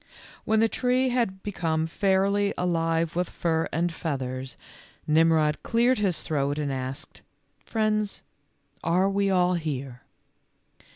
When 0.45 0.61
the 0.61 0.67
tree 0.67 1.09
had 1.09 1.43
become 1.43 1.85
fairly 1.85 2.55
alive 2.57 3.15
with 3.15 3.29
fur 3.29 3.69
and 3.71 3.93
feathers, 3.93 4.57
Nimrod 5.05 5.61
cleared 5.61 5.99
his 5.99 6.23
throat 6.23 6.57
and 6.57 6.73
asked, 6.73 7.21
"Friends, 7.63 8.23
are 8.83 9.07
we 9.07 9.29
all 9.29 9.53
here?" 9.53 10.01